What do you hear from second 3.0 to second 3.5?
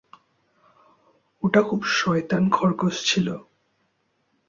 ছিলো।